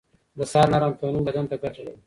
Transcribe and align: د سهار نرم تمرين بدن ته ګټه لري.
د 0.37 0.39
سهار 0.51 0.67
نرم 0.73 0.91
تمرين 0.99 1.23
بدن 1.27 1.45
ته 1.49 1.55
ګټه 1.63 1.81
لري. 1.85 1.97